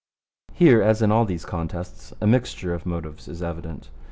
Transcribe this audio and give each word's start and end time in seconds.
Here, 0.53 0.81
as 0.81 1.03
in 1.03 1.11
all 1.11 1.25
these 1.25 1.45
contests, 1.45 2.11
a 2.19 2.25
mixture 2.25 2.73
of 2.73 2.87
motives 2.87 3.27
is 3.27 3.43
evident. 3.43 3.91